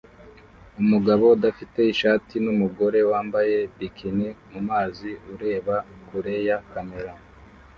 Umugabo 0.81 1.23
udafite 1.35 1.79
ishati 1.93 2.33
numugore 2.43 2.99
wambaye 3.09 3.57
bikini 3.77 4.27
mumazi 4.51 5.11
ureba 5.33 5.75
kure 6.07 6.35
ya 6.47 6.57
kamera 6.71 7.13